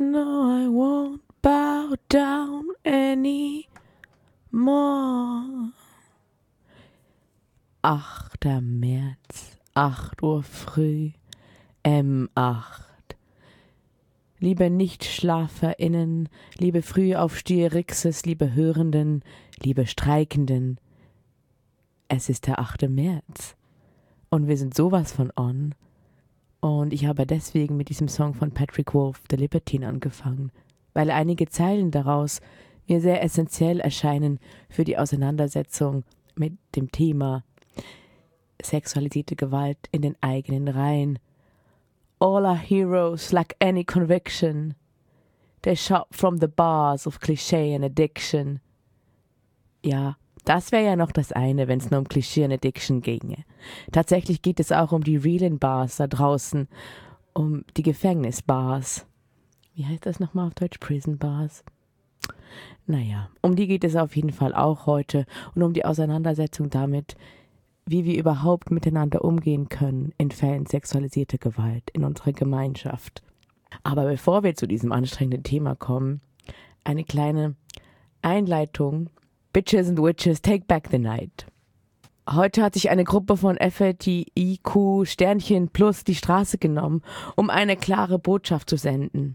[0.00, 3.66] No, I won't bow down anymore.
[7.82, 8.60] 8.
[8.60, 11.10] März, 8 Uhr früh,
[11.84, 12.62] M8.
[14.38, 16.28] Liebe NichtschlaferInnen,
[16.58, 19.24] liebe Frühaufsteherixes, liebe Hörenden,
[19.60, 20.78] liebe Streikenden,
[22.06, 22.88] es ist der 8.
[22.88, 23.56] März
[24.30, 25.74] und wir sind sowas von on.
[26.60, 30.50] Und ich habe deswegen mit diesem Song von Patrick Wolf, The Libertine, angefangen,
[30.92, 32.40] weil einige Zeilen daraus
[32.88, 37.44] mir sehr essentiell erscheinen für die Auseinandersetzung mit dem Thema
[38.62, 41.18] sexualisierte Gewalt in den eigenen Reihen.
[42.18, 44.74] All our heroes lack any conviction.
[45.62, 48.60] They shot from the bars of cliché and addiction.
[49.84, 50.16] Ja,
[50.48, 53.44] das wäre ja noch das eine, wenn es nur um Klischee und Addiction ginge.
[53.92, 56.68] Tatsächlich geht es auch um die realen Bars da draußen,
[57.34, 59.06] um die Gefängnisbars.
[59.74, 60.78] Wie heißt das nochmal auf Deutsch?
[60.78, 61.64] Prison Bars.
[62.86, 67.16] Naja, um die geht es auf jeden Fall auch heute und um die Auseinandersetzung damit,
[67.84, 73.22] wie wir überhaupt miteinander umgehen können in Fällen sexualisierter Gewalt in unserer Gemeinschaft.
[73.82, 76.22] Aber bevor wir zu diesem anstrengenden Thema kommen,
[76.84, 77.54] eine kleine
[78.22, 79.10] Einleitung
[79.58, 81.44] Bitches and Witches Take Back the Night.
[82.30, 87.02] Heute hat sich eine Gruppe von FLTIQ Sternchen Plus die Straße genommen,
[87.34, 89.34] um eine klare Botschaft zu senden.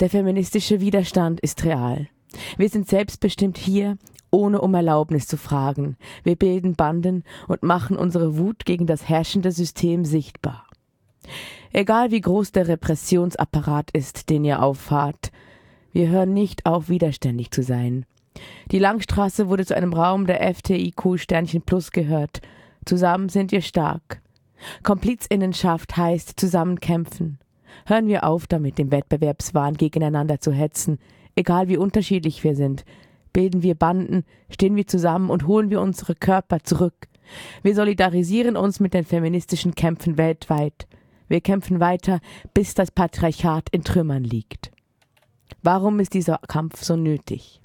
[0.00, 2.08] Der feministische Widerstand ist real.
[2.56, 3.98] Wir sind selbstbestimmt hier,
[4.30, 5.98] ohne um Erlaubnis zu fragen.
[6.24, 10.66] Wir bilden Banden und machen unsere Wut gegen das herrschende System sichtbar.
[11.74, 15.30] Egal wie groß der Repressionsapparat ist, den ihr auffahrt,
[15.92, 18.06] wir hören nicht auf, widerständig zu sein.
[18.70, 22.40] Die Langstraße wurde zu einem Raum der FTIQ Sternchen Plus gehört.
[22.84, 24.20] Zusammen sind wir stark.
[24.82, 27.38] Komplizinnenschaft heißt zusammenkämpfen.
[27.86, 30.98] Hören wir auf damit, im Wettbewerbswahn gegeneinander zu hetzen,
[31.36, 32.84] egal wie unterschiedlich wir sind.
[33.32, 37.08] Bilden wir Banden, stehen wir zusammen und holen wir unsere Körper zurück.
[37.62, 40.86] Wir solidarisieren uns mit den feministischen Kämpfen weltweit.
[41.28, 42.20] Wir kämpfen weiter,
[42.54, 44.70] bis das Patriarchat in Trümmern liegt.
[45.62, 47.60] Warum ist dieser Kampf so nötig?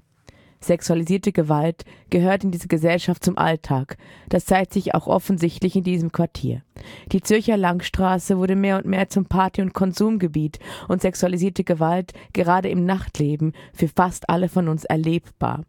[0.63, 3.97] Sexualisierte Gewalt gehört in diese Gesellschaft zum Alltag.
[4.29, 6.63] Das zeigt sich auch offensichtlich in diesem Quartier.
[7.11, 12.69] Die Zürcher Langstraße wurde mehr und mehr zum Party- und Konsumgebiet und sexualisierte Gewalt, gerade
[12.69, 15.63] im Nachtleben, für fast alle von uns erlebbar.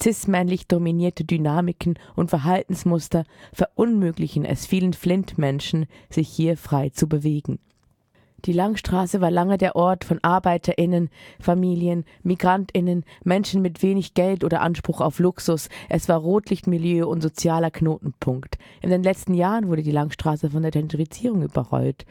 [0.00, 7.58] Cis-männlich dominierte Dynamiken und Verhaltensmuster verunmöglichen es vielen Flint-Menschen, sich hier frei zu bewegen.
[8.44, 11.10] Die Langstraße war lange der Ort von ArbeiterInnen,
[11.40, 15.68] Familien, MigrantInnen, Menschen mit wenig Geld oder Anspruch auf Luxus.
[15.88, 18.56] Es war Rotlichtmilieu und sozialer Knotenpunkt.
[18.80, 22.06] In den letzten Jahren wurde die Langstraße von der Gentrifizierung überrollt.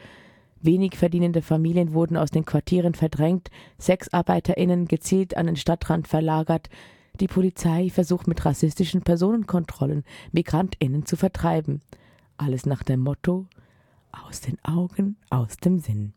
[0.60, 6.68] Wenig verdienende Familien wurden aus den Quartieren verdrängt, SexarbeiterInnen gezielt an den Stadtrand verlagert.
[7.20, 11.80] Die Polizei versucht mit rassistischen Personenkontrollen MigrantInnen zu vertreiben.
[12.36, 13.46] Alles nach dem Motto:
[14.12, 16.12] aus den Augen, aus dem Sinn.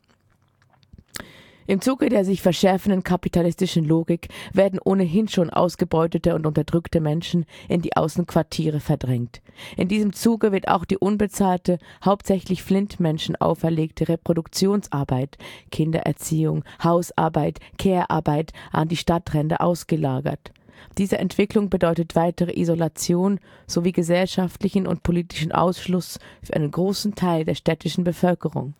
[1.71, 7.81] Im Zuge der sich verschärfenden kapitalistischen Logik werden ohnehin schon ausgebeutete und unterdrückte Menschen in
[7.81, 9.41] die Außenquartiere verdrängt.
[9.77, 15.37] In diesem Zuge wird auch die unbezahlte, hauptsächlich Flintmenschen auferlegte Reproduktionsarbeit,
[15.71, 20.51] Kindererziehung, Hausarbeit, Care-Arbeit an die Stadtränder ausgelagert.
[20.97, 27.55] Diese Entwicklung bedeutet weitere Isolation sowie gesellschaftlichen und politischen Ausschluss für einen großen Teil der
[27.55, 28.73] städtischen Bevölkerung.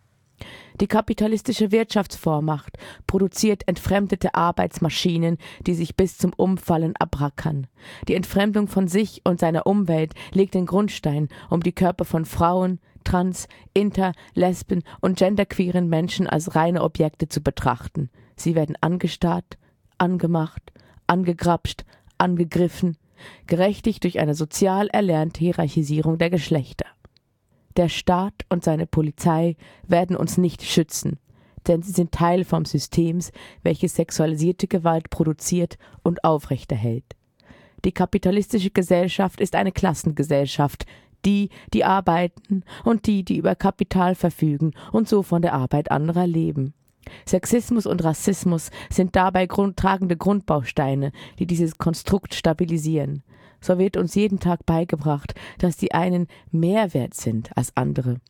[0.80, 7.66] Die kapitalistische Wirtschaftsvormacht produziert entfremdete Arbeitsmaschinen, die sich bis zum Umfallen abrackern.
[8.08, 12.80] Die Entfremdung von sich und seiner Umwelt legt den Grundstein, um die Körper von Frauen,
[13.04, 18.10] trans, inter, lesben und genderqueeren Menschen als reine Objekte zu betrachten.
[18.36, 19.58] Sie werden angestarrt,
[19.98, 20.72] angemacht,
[21.06, 21.84] angegrapscht,
[22.18, 22.96] angegriffen,
[23.46, 26.81] gerechtigt durch eine sozial erlernte Hierarchisierung der Geschlechter.
[27.76, 29.56] Der Staat und seine Polizei
[29.86, 31.18] werden uns nicht schützen,
[31.66, 37.04] denn sie sind Teil vom Systems, welches sexualisierte Gewalt produziert und aufrechterhält.
[37.84, 40.84] Die kapitalistische Gesellschaft ist eine Klassengesellschaft,
[41.24, 46.26] die, die arbeiten und die, die über Kapital verfügen und so von der Arbeit anderer
[46.26, 46.74] leben.
[47.26, 53.22] Sexismus und Rassismus sind dabei grund tragende Grundbausteine, die dieses Konstrukt stabilisieren
[53.62, 58.20] so wird uns jeden Tag beigebracht, dass die einen mehr wert sind als andere.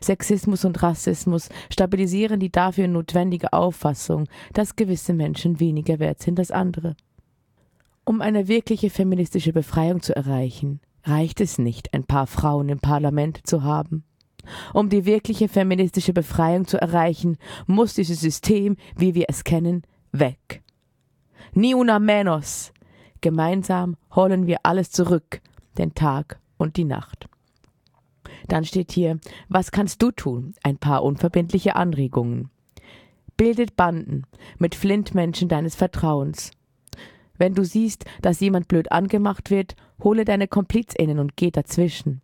[0.00, 6.50] Sexismus und Rassismus stabilisieren die dafür notwendige Auffassung, dass gewisse Menschen weniger wert sind als
[6.50, 6.96] andere.
[8.04, 13.46] Um eine wirkliche feministische Befreiung zu erreichen, reicht es nicht, ein paar Frauen im Parlament
[13.46, 14.04] zu haben.
[14.72, 19.82] Um die wirkliche feministische Befreiung zu erreichen, muss dieses System, wie wir es kennen,
[20.12, 20.62] weg.
[21.52, 22.72] Ni una menos.
[23.20, 25.40] Gemeinsam holen wir alles zurück,
[25.78, 27.28] den Tag und die Nacht.
[28.48, 29.18] Dann steht hier,
[29.48, 30.54] was kannst du tun?
[30.62, 32.50] Ein paar unverbindliche Anregungen.
[33.36, 34.24] Bildet Banden
[34.58, 36.50] mit Flintmenschen deines Vertrauens.
[37.38, 42.20] Wenn du siehst, dass jemand blöd angemacht wird, hole deine KomplizInnen und geh dazwischen.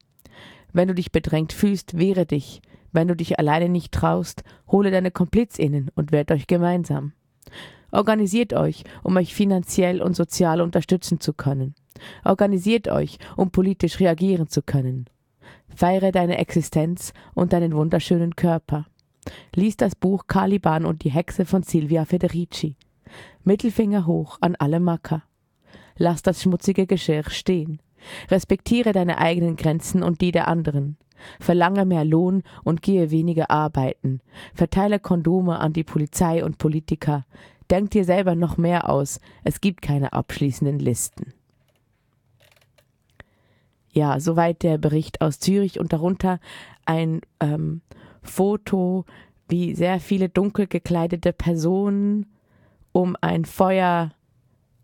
[0.72, 2.60] Wenn du dich bedrängt fühlst, wehre dich.
[2.92, 7.12] Wenn du dich alleine nicht traust, hole deine KomplizInnen und wehrt euch gemeinsam.
[7.90, 11.74] Organisiert euch, um euch finanziell und sozial unterstützen zu können.
[12.24, 15.06] Organisiert euch, um politisch reagieren zu können.
[15.74, 18.86] Feiere deine Existenz und deinen wunderschönen Körper.
[19.54, 22.76] Lies das Buch Caliban und die Hexe von Silvia Federici.
[23.44, 25.22] Mittelfinger hoch an alle Macker.
[25.96, 27.80] Lass das schmutzige Geschirr stehen.
[28.30, 30.96] Respektiere deine eigenen Grenzen und die der anderen.
[31.40, 34.20] Verlange mehr Lohn und gehe weniger arbeiten.
[34.54, 37.24] Verteile Kondome an die Polizei und Politiker.
[37.70, 39.20] Denk dir selber noch mehr aus.
[39.44, 41.32] Es gibt keine abschließenden Listen.
[43.92, 46.38] Ja, soweit der Bericht aus Zürich und darunter
[46.84, 47.80] ein ähm,
[48.22, 49.04] Foto,
[49.48, 52.26] wie sehr viele dunkel gekleidete Personen
[52.92, 54.12] um ein Feuer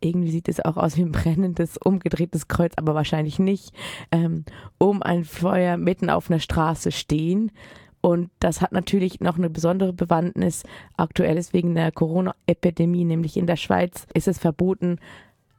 [0.03, 3.73] irgendwie sieht es auch aus wie ein brennendes, umgedrehtes Kreuz, aber wahrscheinlich nicht,
[4.11, 4.45] ähm,
[4.79, 7.53] um ein Feuer mitten auf einer Straße stehen.
[8.01, 10.65] Und das hat natürlich noch eine besondere Bewandtnis.
[10.97, 14.99] Aktuell ist wegen der Corona-Epidemie, nämlich in der Schweiz, ist es verboten,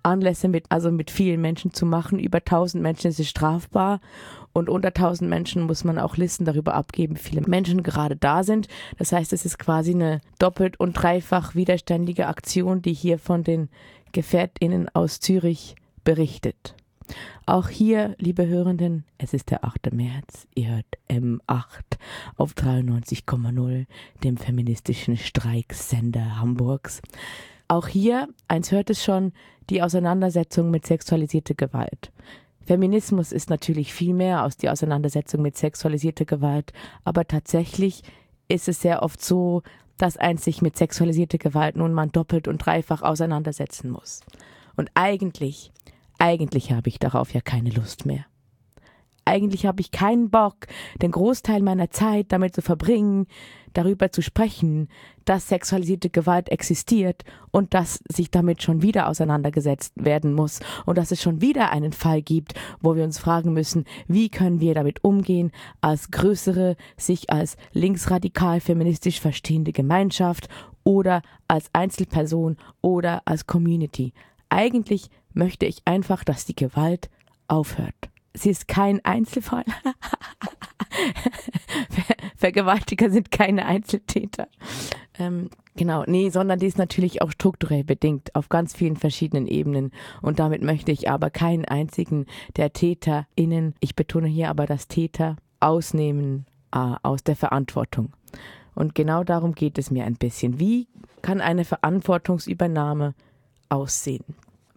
[0.04, 2.20] Anlässe mit, also mit vielen Menschen zu machen.
[2.20, 4.02] Über 1000 Menschen ist es strafbar.
[4.52, 8.44] Und unter 1000 Menschen muss man auch Listen darüber abgeben, wie viele Menschen gerade da
[8.44, 8.68] sind.
[8.98, 13.70] Das heißt, es ist quasi eine doppelt und dreifach widerständige Aktion, die hier von den
[14.14, 16.76] GefährtInnen aus Zürich berichtet.
[17.46, 19.92] Auch hier, liebe Hörenden, es ist der 8.
[19.92, 21.98] März, ihr hört M8
[22.38, 23.86] auf 93,0,
[24.24, 27.02] dem feministischen Streiksender Hamburgs.
[27.68, 29.34] Auch hier, eins hört es schon,
[29.70, 32.12] die Auseinandersetzung mit sexualisierter Gewalt.
[32.66, 36.72] Feminismus ist natürlich viel mehr als die Auseinandersetzung mit sexualisierter Gewalt,
[37.04, 38.04] aber tatsächlich
[38.48, 39.64] ist es sehr oft so,
[40.04, 44.20] dass eins sich mit sexualisierter Gewalt nun mal doppelt und dreifach auseinandersetzen muss.
[44.76, 45.72] Und eigentlich,
[46.20, 48.26] eigentlich habe ich darauf ja keine Lust mehr.
[49.26, 50.68] Eigentlich habe ich keinen Bock,
[51.02, 53.28] den Großteil meiner Zeit damit zu verbringen,
[53.74, 54.90] darüber zu sprechen,
[55.26, 61.12] dass sexualisierte Gewalt existiert und dass sich damit schon wieder auseinandergesetzt werden muss und dass
[61.12, 65.04] es schon wieder einen Fall gibt, wo wir uns fragen müssen, wie können wir damit
[65.04, 70.50] umgehen als größere, sich als linksradikal feministisch verstehende Gemeinschaft
[70.84, 74.14] oder als Einzelperson oder als Community.
[74.50, 77.10] Eigentlich möchte ich einfach, dass die Gewalt
[77.48, 79.64] aufhört sie ist kein Einzelfall.
[82.36, 84.48] Vergewaltiger sind keine Einzeltäter.
[85.18, 89.92] Ähm, genau, nee, sondern die ist natürlich auch strukturell bedingt auf ganz vielen verschiedenen Ebenen.
[90.22, 92.26] Und damit möchte ich aber keinen einzigen
[92.56, 98.12] der TäterInnen, ich betone hier aber das Täter, ausnehmen äh, aus der Verantwortung.
[98.76, 100.60] Und genau darum geht es mir ein bisschen.
[100.60, 100.88] Wie
[101.22, 103.14] kann eine Verantwortungsübernahme
[103.70, 104.26] aussehen?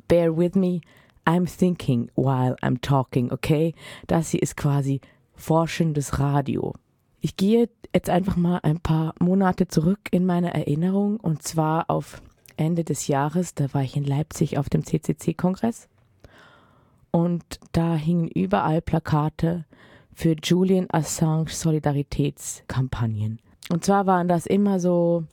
[0.07, 0.81] Bear with me,
[1.27, 3.75] I'm thinking while I'm talking, okay?
[4.07, 5.01] Das hier ist quasi
[5.35, 6.75] forschendes Radio.
[7.21, 12.23] Ich gehe jetzt einfach mal ein paar Monate zurück in meine Erinnerung und zwar auf
[12.57, 15.89] Ende des Jahres, da war ich in Leipzig auf dem CCC-Kongress
[17.11, 19.65] und da hingen überall Plakate
[20.15, 23.41] für Julian Assange Solidaritätskampagnen.
[23.71, 25.25] Und zwar waren das immer so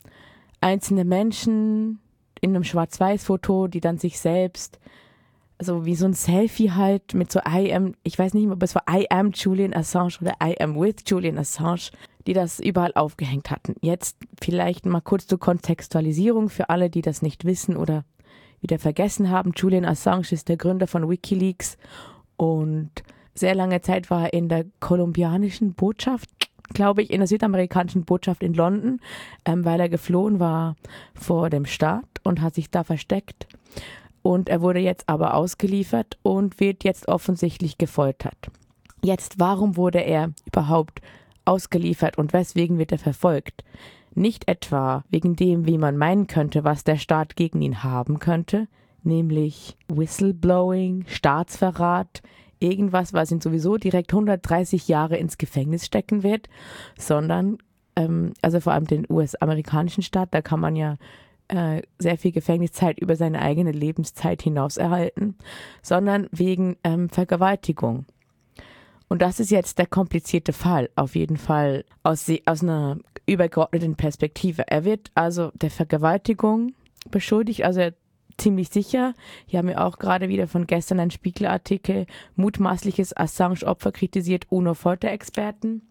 [0.59, 1.99] einzelne Menschen
[2.41, 4.79] in einem Schwarz-Weiß-Foto, die dann sich selbst
[5.63, 8.63] also wie so ein Selfie halt mit so I am, ich weiß nicht mehr, ob
[8.63, 11.91] es war I am Julian Assange oder I am with Julian Assange,
[12.27, 13.75] die das überall aufgehängt hatten.
[13.79, 18.03] Jetzt vielleicht mal kurz zur Kontextualisierung für alle, die das nicht wissen oder
[18.59, 19.53] wieder vergessen haben.
[19.55, 21.77] Julian Assange ist der Gründer von Wikileaks
[22.35, 22.91] und
[23.33, 26.29] sehr lange Zeit war er in der kolumbianischen Botschaft,
[26.73, 28.99] glaube ich, in der südamerikanischen Botschaft in London,
[29.45, 30.75] ähm, weil er geflohen war
[31.13, 33.47] vor dem Staat und hat sich da versteckt
[34.23, 38.49] und er wurde jetzt aber ausgeliefert und wird jetzt offensichtlich gefoltert.
[39.03, 41.01] Jetzt, warum wurde er überhaupt
[41.45, 43.63] ausgeliefert und weswegen wird er verfolgt?
[44.15, 48.67] Nicht etwa wegen dem, wie man meinen könnte, was der Staat gegen ihn haben könnte,
[49.03, 52.21] nämlich Whistleblowing, Staatsverrat,
[52.59, 56.47] irgendwas, was ihn sowieso direkt 130 Jahre ins Gefängnis stecken wird,
[56.97, 57.57] sondern,
[57.97, 60.95] ähm, also vor allem den US-amerikanischen Staat, da kann man ja
[61.47, 65.35] äh, sehr viel Gefängniszeit über seine eigene Lebenszeit hinaus erhalten,
[65.81, 68.05] sondern wegen ähm, Vergewaltigung.
[69.09, 72.97] Und das ist jetzt der komplizierte Fall, auf jeden Fall aus, aus einer
[73.27, 74.67] übergeordneten Perspektive.
[74.67, 76.73] Er wird also der Vergewaltigung
[77.11, 77.89] beschuldigt, also
[78.37, 79.13] ziemlich sicher.
[79.45, 85.87] Hier haben wir auch gerade wieder von gestern einen Spiegelartikel, mutmaßliches Assange-Opfer kritisiert UNO-Folterexperten.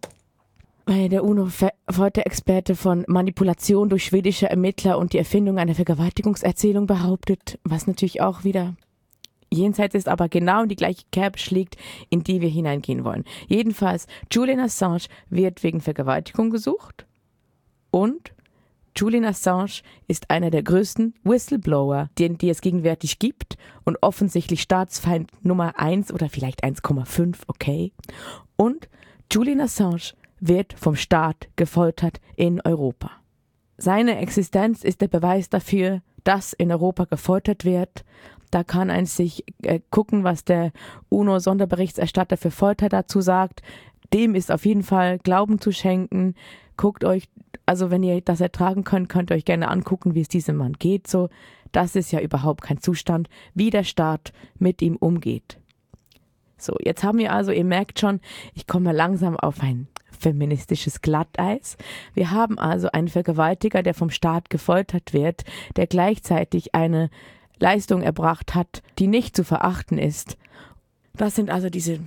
[0.89, 8.21] Der UNO-Folterexperte von Manipulation durch schwedische Ermittler und die Erfindung einer Vergewaltigungserzählung behauptet, was natürlich
[8.21, 8.75] auch wieder
[9.49, 11.77] jenseits ist, aber genau in die gleiche Kerbe schlägt,
[12.11, 13.25] in die wir hineingehen wollen.
[13.47, 17.07] Jedenfalls, Julian Assange wird wegen Vergewaltigung gesucht
[17.91, 18.33] und
[18.97, 25.31] Julian Assange ist einer der größten Whistleblower, den, die es gegenwärtig gibt und offensichtlich Staatsfeind
[25.43, 27.93] Nummer 1 oder vielleicht 1,5, okay.
[28.57, 28.89] Und
[29.31, 30.13] Julian Assange
[30.43, 33.11] wird vom Staat gefoltert in Europa.
[33.79, 38.05] Seine Existenz ist der Beweis dafür, dass in Europa gefoltert wird.
[38.51, 40.73] Da kann ein sich äh, gucken, was der
[41.09, 43.63] UNO-Sonderberichterstatter für Folter dazu sagt.
[44.13, 46.35] Dem ist auf jeden Fall Glauben zu schenken.
[46.77, 47.29] Guckt euch
[47.67, 50.75] also wenn ihr das ertragen könnt, könnt ihr euch gerne angucken, wie es diesem Mann
[50.75, 51.07] geht.
[51.07, 51.29] So,
[51.71, 55.59] das ist ja überhaupt kein Zustand, wie der Staat mit ihm umgeht.
[56.59, 58.21] So, jetzt haben wir also, ihr merkt schon,
[58.55, 59.89] ich komme langsam auf ein
[60.23, 61.77] feministisches Glatteis.
[62.15, 65.45] Wir haben also einen Vergewaltiger, der vom Staat gefoltert wird,
[65.77, 67.11] der gleichzeitig eine
[67.59, 70.37] Leistung erbracht hat, die nicht zu verachten ist.
[71.15, 72.01] Das sind also diese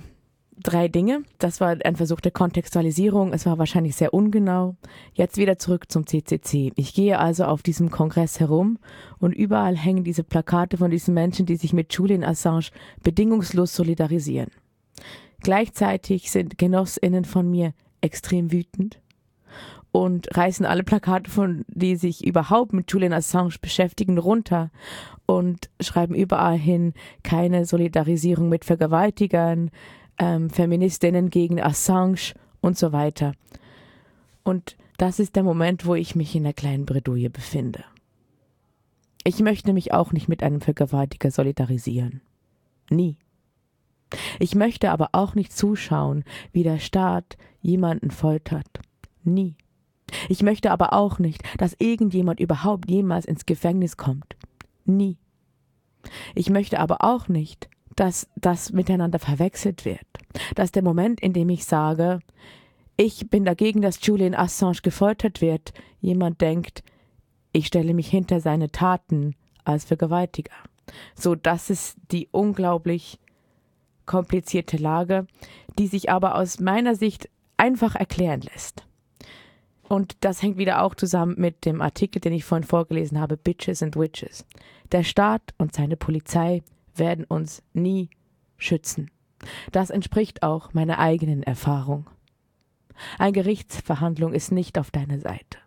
[0.62, 1.22] drei Dinge.
[1.38, 3.32] Das war ein Versuch der Kontextualisierung.
[3.32, 4.76] Es war wahrscheinlich sehr ungenau.
[5.14, 6.72] Jetzt wieder zurück zum CCC.
[6.76, 8.78] Ich gehe also auf diesem Kongress herum
[9.18, 12.70] und überall hängen diese Plakate von diesen Menschen, die sich mit Julian Assange
[13.02, 14.50] bedingungslos solidarisieren.
[15.40, 17.72] Gleichzeitig sind Genossinnen von mir
[18.06, 19.00] extrem wütend
[19.92, 24.70] und reißen alle Plakate von, die sich überhaupt mit Julian Assange beschäftigen, runter
[25.26, 29.70] und schreiben überall hin keine Solidarisierung mit Vergewaltigern,
[30.18, 33.32] ähm, Feministinnen gegen Assange und so weiter.
[34.44, 37.84] Und das ist der Moment, wo ich mich in der kleinen Bredouille befinde.
[39.24, 42.20] Ich möchte mich auch nicht mit einem Vergewaltiger solidarisieren.
[42.90, 43.16] Nie.
[44.38, 46.22] Ich möchte aber auch nicht zuschauen,
[46.52, 47.36] wie der Staat
[47.66, 48.80] jemanden foltert.
[49.24, 49.56] Nie.
[50.28, 54.36] Ich möchte aber auch nicht, dass irgendjemand überhaupt jemals ins Gefängnis kommt.
[54.84, 55.18] Nie.
[56.34, 60.06] Ich möchte aber auch nicht, dass das miteinander verwechselt wird.
[60.54, 62.20] Dass der Moment, in dem ich sage,
[62.96, 66.84] ich bin dagegen, dass Julian Assange gefoltert wird, jemand denkt,
[67.52, 70.54] ich stelle mich hinter seine Taten als Vergewaltiger.
[71.14, 73.18] So, das ist die unglaublich
[74.04, 75.26] komplizierte Lage,
[75.78, 78.86] die sich aber aus meiner Sicht einfach erklären lässt.
[79.88, 83.82] Und das hängt wieder auch zusammen mit dem Artikel, den ich vorhin vorgelesen habe, Bitches
[83.82, 84.44] and Witches.
[84.92, 86.62] Der Staat und seine Polizei
[86.94, 88.10] werden uns nie
[88.56, 89.10] schützen.
[89.70, 92.06] Das entspricht auch meiner eigenen Erfahrung.
[93.18, 95.58] Eine Gerichtsverhandlung ist nicht auf deiner Seite.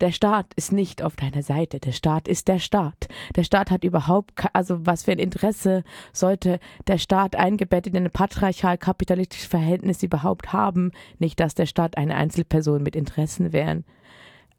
[0.00, 1.80] Der Staat ist nicht auf deiner Seite.
[1.80, 3.08] Der Staat ist der Staat.
[3.34, 8.10] Der Staat hat überhaupt, also was für ein Interesse sollte der Staat eingebettet in ein
[8.10, 10.92] patriarchal-kapitalistisches Verhältnis überhaupt haben?
[11.18, 13.84] Nicht, dass der Staat eine Einzelperson mit Interessen wären,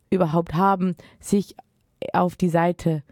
[0.09, 1.55] überhaupt haben, sich
[2.13, 3.03] auf die Seite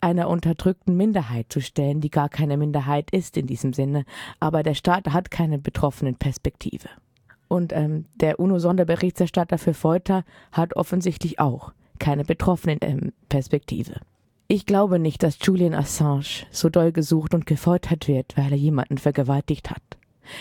[0.00, 4.04] einer unterdrückten Minderheit zu stellen, die gar keine Minderheit ist in diesem Sinne.
[4.40, 6.88] Aber der Staat hat keine betroffenen Perspektive.
[7.52, 14.00] Und ähm, der UNO-Sonderberichterstatter für Folter hat offensichtlich auch keine betroffenen ähm, Perspektive.
[14.48, 18.96] Ich glaube nicht, dass Julian Assange so doll gesucht und gefoltert wird, weil er jemanden
[18.96, 19.82] vergewaltigt hat.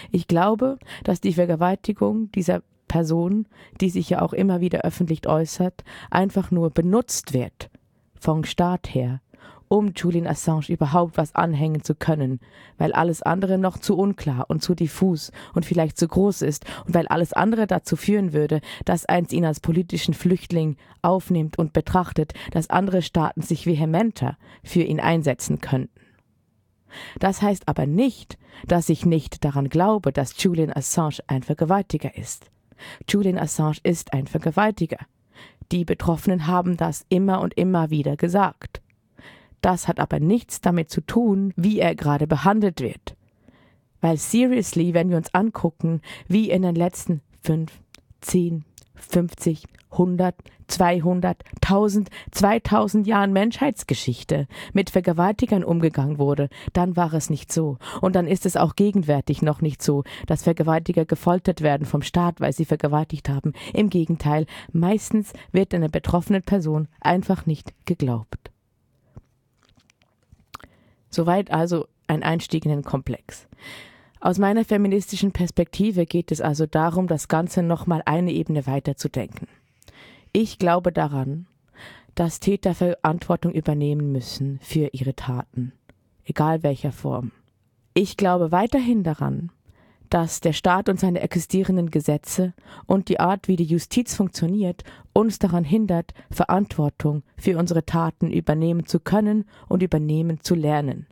[0.10, 3.46] Ich glaube, dass die Vergewaltigung dieser Person,
[3.82, 7.70] die sich ja auch immer wieder öffentlich äußert, einfach nur benutzt wird
[8.18, 9.20] vom Staat her,
[9.72, 12.42] um Julian Assange überhaupt was anhängen zu können,
[12.78, 16.94] weil alles andere noch zu unklar und zu diffus und vielleicht zu groß ist und
[16.94, 22.34] weil alles andere dazu führen würde, dass eins ihn als politischen Flüchtling aufnimmt und betrachtet,
[22.52, 26.02] dass andere Staaten sich vehementer für ihn einsetzen könnten.
[27.20, 28.38] Das heißt aber nicht,
[28.68, 32.52] dass ich nicht daran glaube, dass Julian Assange ein Vergewaltiger ist.
[33.08, 34.98] Julian Assange ist ein Vergewaltiger.
[35.72, 38.82] Die Betroffenen haben das immer und immer wieder gesagt.
[39.62, 43.16] Das hat aber nichts damit zu tun, wie er gerade behandelt wird.
[44.02, 47.72] Weil seriously, wenn wir uns angucken, wie in den letzten fünf,
[48.20, 48.66] zehn,
[48.96, 50.36] 50, 100,
[50.68, 57.78] 200, 1000, 2000 Jahren Menschheitsgeschichte mit Vergewaltigern umgegangen wurde, dann war es nicht so.
[58.00, 62.40] Und dann ist es auch gegenwärtig noch nicht so, dass Vergewaltiger gefoltert werden vom Staat,
[62.40, 63.54] weil sie vergewaltigt haben.
[63.74, 68.52] Im Gegenteil, meistens wird einer betroffenen Person einfach nicht geglaubt.
[71.12, 73.48] Soweit also ein Einstieg in den Komplex.
[74.20, 79.10] Aus meiner feministischen Perspektive geht es also darum, das Ganze nochmal eine Ebene weiter zu
[79.10, 79.48] denken.
[80.32, 81.48] Ich glaube daran,
[82.16, 85.74] dass Täter Verantwortung übernehmen müssen für ihre Taten,
[86.24, 87.32] egal welcher Form.
[87.94, 89.52] Ich glaube weiterhin daran,
[90.12, 92.54] dass der Staat und seine existierenden Gesetze
[92.86, 98.86] und die Art, wie die Justiz funktioniert, uns daran hindert, Verantwortung für unsere Taten übernehmen
[98.86, 101.08] zu können und übernehmen zu lernen.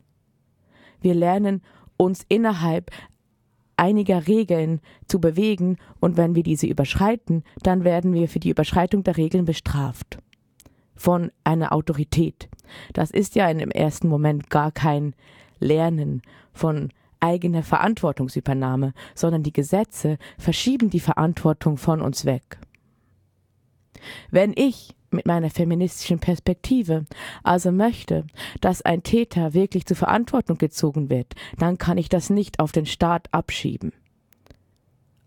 [1.00, 1.62] Wir lernen
[1.96, 2.90] uns innerhalb
[3.78, 9.02] einiger Regeln zu bewegen und wenn wir diese überschreiten, dann werden wir für die Überschreitung
[9.02, 10.18] der Regeln bestraft
[10.94, 12.50] von einer Autorität.
[12.92, 15.14] Das ist ja im ersten Moment gar kein
[15.58, 16.20] Lernen
[16.52, 16.90] von
[17.20, 22.58] eigene Verantwortungsübernahme, sondern die Gesetze verschieben die Verantwortung von uns weg.
[24.30, 27.04] Wenn ich mit meiner feministischen Perspektive
[27.42, 28.26] also möchte,
[28.60, 32.86] dass ein Täter wirklich zur Verantwortung gezogen wird, dann kann ich das nicht auf den
[32.86, 33.92] Staat abschieben.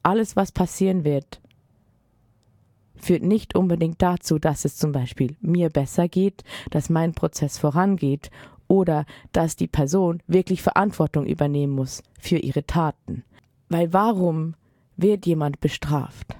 [0.01, 1.41] Alles, was passieren wird,
[2.95, 8.31] führt nicht unbedingt dazu, dass es zum Beispiel mir besser geht, dass mein Prozess vorangeht
[8.67, 13.23] oder dass die Person wirklich Verantwortung übernehmen muss für ihre Taten.
[13.69, 14.55] Weil warum
[14.97, 16.35] wird jemand bestraft?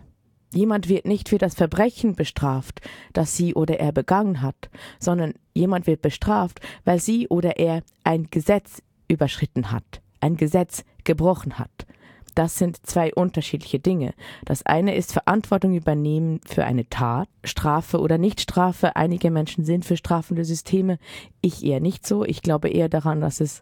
[0.53, 5.87] Jemand wird nicht für das Verbrechen bestraft, das sie oder er begangen hat, sondern jemand
[5.87, 11.87] wird bestraft, weil sie oder er ein Gesetz überschritten hat, ein Gesetz gebrochen hat.
[12.35, 14.13] Das sind zwei unterschiedliche Dinge.
[14.45, 18.95] Das eine ist Verantwortung übernehmen für eine Tat, Strafe oder Nichtstrafe.
[18.95, 20.97] Einige Menschen sind für strafende Systeme,
[21.41, 22.23] ich eher nicht so.
[22.23, 23.61] Ich glaube eher daran, dass es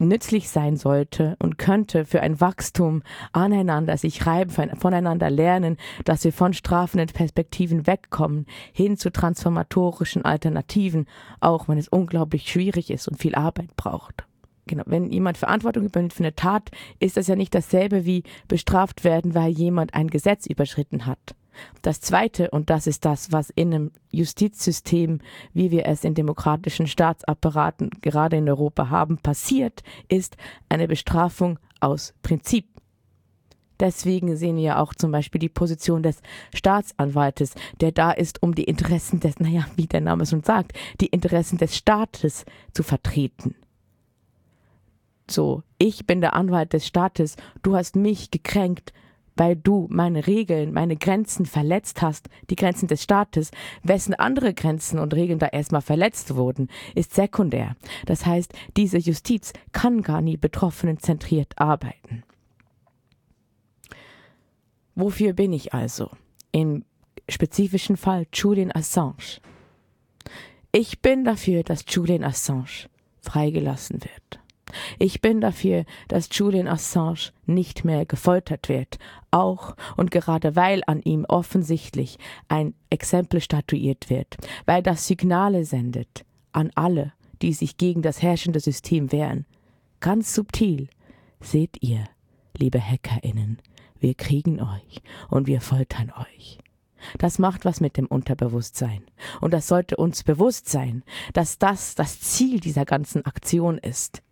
[0.00, 6.32] nützlich sein sollte und könnte für ein Wachstum aneinander sich reiben, voneinander lernen, dass wir
[6.32, 11.06] von strafenden Perspektiven wegkommen, hin zu transformatorischen Alternativen,
[11.40, 14.24] auch wenn es unglaublich schwierig ist und viel Arbeit braucht
[14.66, 19.04] genau, wenn jemand Verantwortung übernimmt für eine Tat, ist das ja nicht dasselbe wie bestraft
[19.04, 21.34] werden, weil jemand ein Gesetz überschritten hat.
[21.82, 25.20] Das Zweite, und das ist das, was in einem Justizsystem,
[25.52, 30.36] wie wir es in demokratischen Staatsapparaten gerade in Europa haben, passiert, ist
[30.68, 32.66] eine Bestrafung aus Prinzip.
[33.80, 36.20] Deswegen sehen wir auch zum Beispiel die Position des
[36.54, 41.06] Staatsanwaltes, der da ist, um die Interessen des, naja, wie der Name schon sagt, die
[41.06, 42.44] Interessen des Staates
[42.74, 43.54] zu vertreten.
[45.30, 48.92] So, ich bin der Anwalt des Staates, du hast mich gekränkt,
[49.36, 53.52] weil du meine Regeln, meine Grenzen verletzt hast, die Grenzen des Staates,
[53.84, 57.76] wessen andere Grenzen und Regeln da erstmal verletzt wurden, ist sekundär.
[58.06, 62.24] Das heißt, diese Justiz kann gar nie betroffenen zentriert arbeiten.
[64.96, 66.10] Wofür bin ich also?
[66.50, 66.84] Im
[67.28, 69.38] spezifischen Fall Julian Assange.
[70.72, 72.88] Ich bin dafür, dass Julian Assange
[73.22, 74.40] freigelassen wird.
[74.98, 78.98] Ich bin dafür, dass Julian Assange nicht mehr gefoltert wird,
[79.30, 86.24] auch und gerade weil an ihm offensichtlich ein Exempel statuiert wird, weil das Signale sendet
[86.52, 89.46] an alle, die sich gegen das herrschende System wehren.
[90.00, 90.88] Ganz subtil,
[91.40, 92.04] seht ihr,
[92.56, 93.58] liebe Hackerinnen,
[93.98, 96.58] wir kriegen euch und wir foltern euch.
[97.18, 99.02] Das macht was mit dem Unterbewusstsein.
[99.40, 101.02] Und das sollte uns bewusst sein,
[101.32, 104.22] dass das das Ziel dieser ganzen Aktion ist.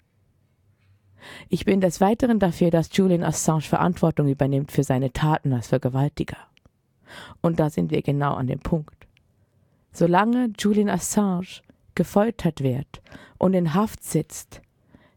[1.49, 6.39] Ich bin des Weiteren dafür, dass Julian Assange Verantwortung übernimmt für seine Taten als Vergewaltiger.
[7.41, 9.07] Und da sind wir genau an dem Punkt.
[9.93, 11.63] Solange Julian Assange
[11.95, 13.03] gefoltert wird
[13.39, 14.61] und in Haft sitzt,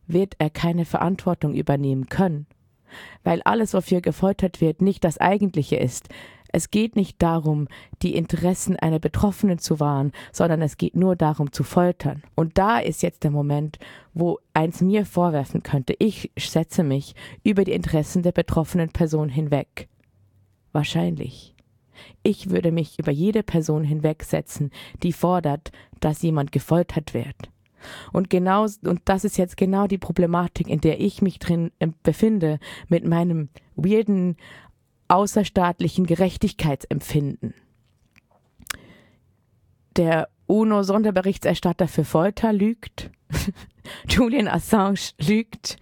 [0.07, 2.47] wird er keine Verantwortung übernehmen können,
[3.23, 6.09] weil alles, wofür gefoltert wird, nicht das Eigentliche ist,
[6.51, 7.67] es geht nicht darum,
[8.01, 12.23] die Interessen einer Betroffenen zu wahren, sondern es geht nur darum zu foltern.
[12.35, 13.79] Und da ist jetzt der Moment,
[14.13, 19.87] wo eins mir vorwerfen könnte, ich setze mich über die Interessen der betroffenen Person hinweg.
[20.71, 21.55] Wahrscheinlich.
[22.23, 24.71] Ich würde mich über jede Person hinwegsetzen,
[25.03, 27.35] die fordert, dass jemand gefoltert wird.
[28.11, 31.87] Und genau, und das ist jetzt genau die Problematik, in der ich mich drin äh,
[32.03, 32.59] befinde,
[32.89, 34.37] mit meinem weirden
[35.11, 37.53] außerstaatlichen Gerechtigkeitsempfinden.
[39.97, 43.11] Der UNO-Sonderberichterstatter für Folter lügt.
[44.09, 45.77] Julian Assange lügt.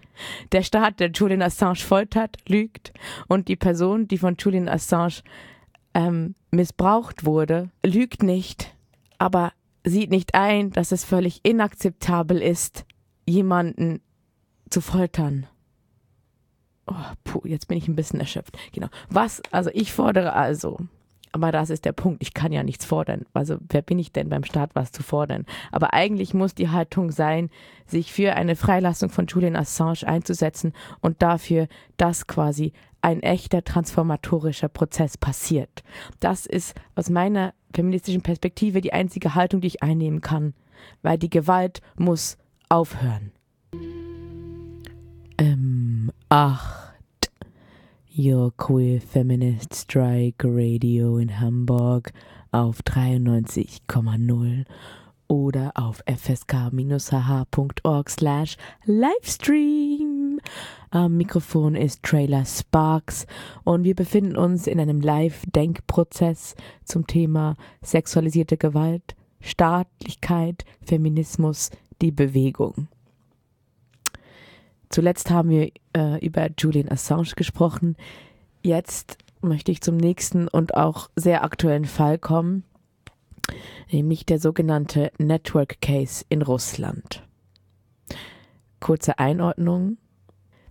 [0.52, 2.92] Der Staat, der Julian Assange foltert, lügt.
[3.28, 5.22] Und die Person, die von Julian Assange
[5.94, 8.74] ähm, missbraucht wurde, lügt nicht,
[9.18, 9.52] aber
[9.84, 12.84] sieht nicht ein, dass es völlig inakzeptabel ist,
[13.26, 14.00] jemanden
[14.68, 15.46] zu foltern.
[16.90, 18.58] Oh, puh, jetzt bin ich ein bisschen erschöpft.
[18.72, 18.88] Genau.
[19.08, 20.78] Was, also ich fordere also,
[21.30, 23.24] aber das ist der Punkt, ich kann ja nichts fordern.
[23.32, 25.46] Also wer bin ich denn beim Staat, was zu fordern?
[25.70, 27.50] Aber eigentlich muss die Haltung sein,
[27.86, 32.72] sich für eine Freilassung von Julian Assange einzusetzen und dafür, dass quasi
[33.02, 35.84] ein echter transformatorischer Prozess passiert.
[36.18, 40.54] Das ist aus meiner feministischen Perspektive die einzige Haltung, die ich einnehmen kann,
[41.02, 42.36] weil die Gewalt muss
[42.68, 43.30] aufhören.
[45.38, 46.79] Ähm, acht.
[48.16, 52.12] Your Queer Feminist Strike Radio in Hamburg
[52.50, 54.64] auf 93,0
[55.28, 56.50] oder auf fsk-hh.org
[58.10, 60.40] slash Livestream.
[60.90, 63.28] Am Mikrofon ist Trailer Sparks
[63.62, 71.70] und wir befinden uns in einem Live-Denkprozess zum Thema sexualisierte Gewalt, Staatlichkeit, Feminismus,
[72.02, 72.88] die Bewegung.
[74.90, 77.96] Zuletzt haben wir äh, über Julian Assange gesprochen.
[78.62, 82.64] Jetzt möchte ich zum nächsten und auch sehr aktuellen Fall kommen
[83.92, 87.22] nämlich der sogenannte Network Case in Russland.
[88.80, 89.98] Kurze Einordnung.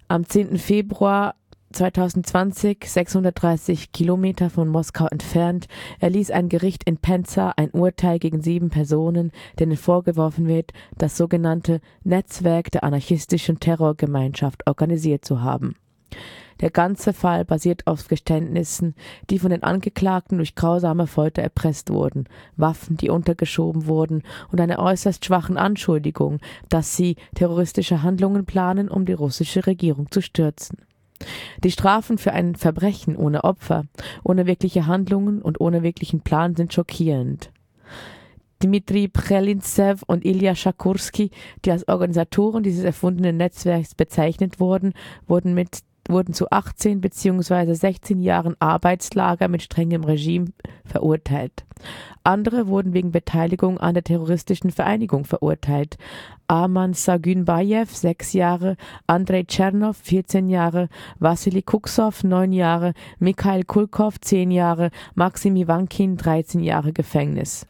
[0.08, 0.58] Am 10.
[0.58, 1.36] Februar
[1.71, 5.67] 2020, 630 Kilometer von Moskau entfernt,
[5.99, 11.79] erließ ein Gericht in Penza ein Urteil gegen sieben Personen, denen vorgeworfen wird, das sogenannte
[12.03, 15.75] Netzwerk der anarchistischen Terrorgemeinschaft organisiert zu haben.
[16.60, 18.95] Der ganze Fall basiert auf Geständnissen,
[19.29, 22.25] die von den Angeklagten durch grausame Folter erpresst wurden,
[22.58, 29.05] Waffen, die untergeschoben wurden und einer äußerst schwachen Anschuldigung, dass sie terroristische Handlungen planen, um
[29.05, 30.88] die russische Regierung zu stürzen.
[31.63, 33.86] Die Strafen für ein Verbrechen ohne Opfer,
[34.23, 37.51] ohne wirkliche Handlungen und ohne wirklichen Plan sind schockierend.
[38.62, 41.32] Dmitri Prelintsev und Ilya Shakursky,
[41.63, 44.93] die als Organisatoren dieses erfundenen Netzwerks bezeichnet wurden,
[45.27, 45.79] wurden mit
[46.10, 47.74] wurden zu 18 bzw.
[47.74, 50.48] 16 Jahren Arbeitslager mit strengem Regime
[50.86, 51.65] verurteilt.
[52.24, 55.98] Andere wurden wegen Beteiligung an der terroristischen Vereinigung verurteilt.
[56.48, 58.76] Arman Sagünbayev sechs Jahre,
[59.08, 66.63] Andrei Tschernow 14 Jahre, Wassili Kuksov neun Jahre, Mikhail Kulkov zehn Jahre, Maxim Ivankin 13
[66.63, 67.65] Jahre Gefängnis.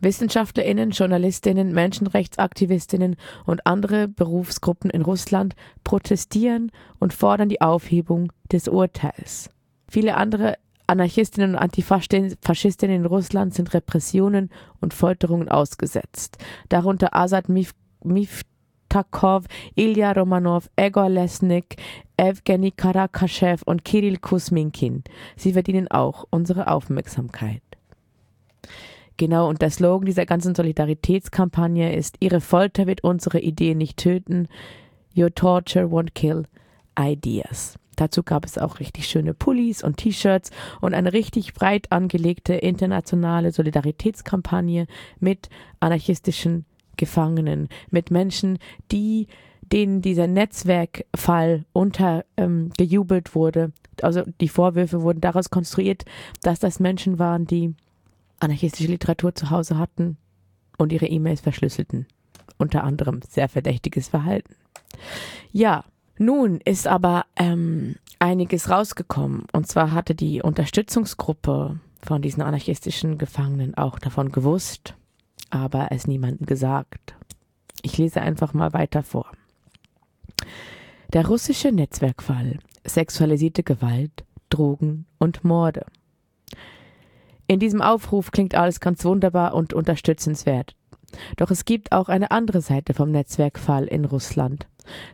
[0.00, 5.54] Wissenschaftlerinnen, Journalistinnen, Menschenrechtsaktivistinnen und andere Berufsgruppen in Russland
[5.84, 9.50] protestieren und fordern die Aufhebung des Urteils.
[9.88, 10.56] Viele andere
[10.86, 17.72] Anarchistinnen und Antifaschistinnen in Russland sind Repressionen und Folterungen ausgesetzt, darunter Asad Mif
[18.04, 21.76] Miftakov, Ilya Romanov, Egor Lesnik,
[22.16, 25.02] Evgeny Karakashev und Kirill Kusminkin.
[25.34, 27.65] Sie verdienen auch unsere Aufmerksamkeit.
[29.16, 34.48] Genau, und der Slogan dieser ganzen Solidaritätskampagne ist, Ihre Folter wird unsere Ideen nicht töten.
[35.16, 36.44] Your torture won't kill
[36.98, 37.78] ideas.
[37.96, 40.50] Dazu gab es auch richtig schöne Pullis und T-Shirts
[40.82, 44.86] und eine richtig breit angelegte internationale Solidaritätskampagne
[45.18, 45.48] mit
[45.80, 46.66] anarchistischen
[46.98, 48.58] Gefangenen, mit Menschen,
[48.92, 49.28] die
[49.72, 53.72] denen dieser Netzwerkfall untergejubelt ähm, wurde.
[54.02, 56.04] Also die Vorwürfe wurden daraus konstruiert,
[56.42, 57.74] dass das Menschen waren, die
[58.40, 60.16] anarchistische Literatur zu Hause hatten
[60.78, 62.06] und ihre E-Mails verschlüsselten.
[62.58, 64.54] Unter anderem sehr verdächtiges Verhalten.
[65.52, 65.84] Ja,
[66.18, 69.44] nun ist aber ähm, einiges rausgekommen.
[69.52, 74.94] Und zwar hatte die Unterstützungsgruppe von diesen anarchistischen Gefangenen auch davon gewusst,
[75.50, 77.14] aber es niemandem gesagt.
[77.82, 79.30] Ich lese einfach mal weiter vor.
[81.12, 85.86] Der russische Netzwerkfall, sexualisierte Gewalt, Drogen und Morde.
[87.46, 90.74] In diesem Aufruf klingt alles ganz wunderbar und unterstützenswert.
[91.36, 94.66] Doch es gibt auch eine andere Seite vom Netzwerkfall in Russland.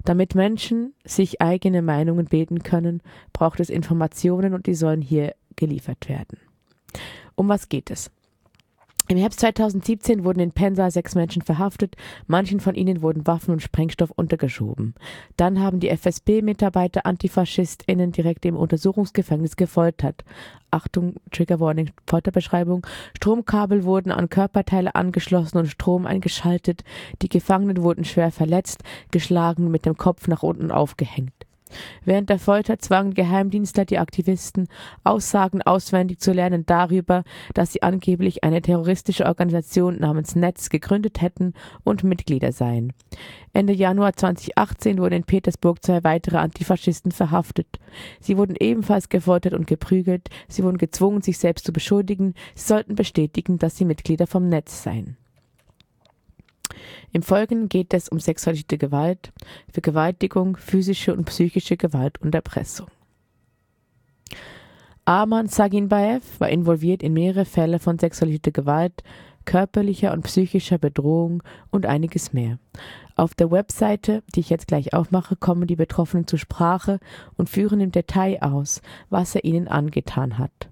[0.05, 6.09] Damit Menschen sich eigene Meinungen bilden können, braucht es Informationen und die sollen hier geliefert
[6.09, 6.39] werden.
[7.35, 8.11] Um was geht es?
[9.09, 11.97] Im Herbst 2017 wurden in Pensa sechs Menschen verhaftet,
[12.29, 14.95] manchen von ihnen wurden Waffen und Sprengstoff untergeschoben.
[15.37, 20.25] Dann haben die FSB-Mitarbeiter AntifaschistInnen direkt im Untersuchungsgefängnis gefoltert.
[20.71, 22.87] Achtung, Trigger Warning, Folterbeschreibung.
[23.17, 26.85] Stromkabel wurden an Körperteile angeschlossen und Strom eingeschaltet.
[27.23, 31.35] Die Gefangenen wurden schwer verletzt, geschlagen, mit dem Kopf nach unten aufgehängt.
[32.05, 34.69] Während der Folter zwangen Geheimdienstler die Aktivisten,
[35.05, 41.55] Aussagen auswendig zu lernen darüber, dass sie angeblich eine terroristische Organisation namens Netz gegründet hätten
[41.85, 42.93] und Mitglieder seien.
[43.53, 47.79] Ende Januar 2018 wurden in Petersburg zwei weitere Antifaschisten verhaftet.
[48.21, 52.95] Sie wurden ebenfalls gefoltert und geprügelt, sie wurden gezwungen, sich selbst zu beschuldigen, sie sollten
[52.95, 55.17] bestätigen, dass sie Mitglieder vom Netz seien.
[57.13, 59.33] Im Folgenden geht es um sexualisierte Gewalt,
[59.71, 62.89] Vergewaltigung, physische und psychische Gewalt und Erpressung.
[65.05, 69.03] Arman Saginbaev war involviert in mehrere Fälle von sexualisierter Gewalt,
[69.45, 72.59] körperlicher und psychischer Bedrohung und einiges mehr.
[73.17, 77.01] Auf der Webseite, die ich jetzt gleich aufmache, kommen die Betroffenen zur Sprache
[77.37, 78.81] und führen im Detail aus,
[79.11, 80.69] was er ihnen angetan hat.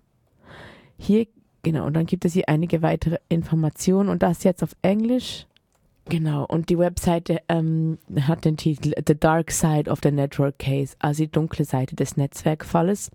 [0.96, 1.26] Hier,
[1.62, 5.46] genau, und dann gibt es hier einige weitere Informationen und das jetzt auf Englisch.
[6.10, 10.96] Genau, und die Webseite ähm, hat den Titel The Dark Side of the Network Case,
[10.98, 13.12] also die dunkle Seite des Netzwerkfalles.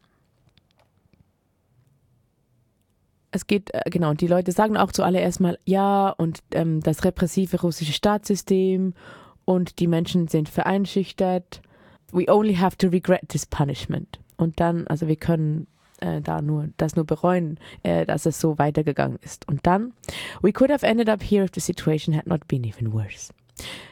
[3.31, 7.03] Es geht, äh, genau, und die Leute sagen auch zuallererst mal, ja, und ähm, das
[7.03, 8.93] repressive russische Staatssystem
[9.43, 11.61] und die Menschen sind vereinschüchtert.
[12.13, 14.21] We only have to regret this punishment.
[14.37, 15.67] Und dann, also wir können
[16.05, 19.47] äh, da nur das nur bereuen, äh, dass es so weitergegangen ist.
[19.47, 19.93] Und dann,
[20.41, 23.33] we could have ended up here if the situation had not been even worse.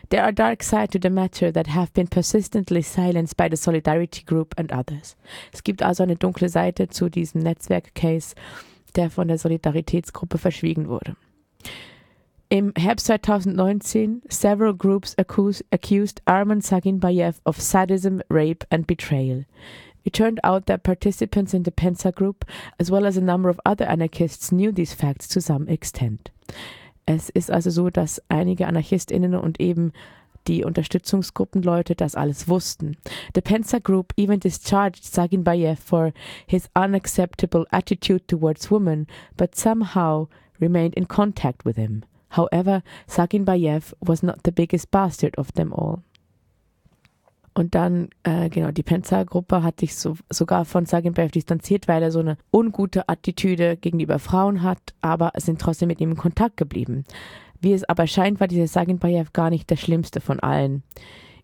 [0.09, 4.23] There are dark sides to the matter that have been persistently silenced by the Solidarity
[4.23, 5.15] Group and others.
[5.51, 8.35] Es gibt also eine dunkle Seite zu diesem Netzwerk-Case,
[8.95, 11.15] der von der Solidaritätsgruppe verschwiegen wurde.
[12.49, 19.45] Im Herbst 2019, several groups accused, accused Arman Saginbayev of sadism, rape and betrayal.
[20.03, 22.45] It turned out that participants in the Pensa group,
[22.79, 26.29] as well as a number of other anarchists, knew these facts to some extent.
[27.05, 29.91] Es ist also so, dass einige AnarchistInnen und eben
[30.47, 32.97] die Unterstützungsgruppenleute das alles wussten.
[33.33, 36.11] The Pensa Group even discharged Sagin Bayev for
[36.45, 40.27] his unacceptable attitude towards women, but somehow
[40.59, 42.03] remained in contact with him.
[42.29, 46.03] However, Sagin Bayev was not the biggest bastard of them all.
[47.53, 52.11] Und dann, äh, genau, die Penza-Gruppe hat sich so, sogar von Saginbayev distanziert, weil er
[52.11, 57.05] so eine ungute Attitüde gegenüber Frauen hat, aber sind trotzdem mit ihm in Kontakt geblieben.
[57.61, 60.83] Wie es aber scheint, war dieser Saginbayev gar nicht der schlimmste von allen.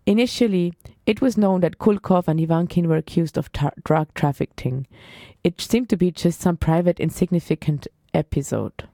[0.06, 0.74] Initially,
[1.06, 3.52] it was known that Kulkov and Ivankin were accused of
[3.84, 4.88] drug trafficking.
[5.44, 8.88] It seemed to be just some private, insignificant episode.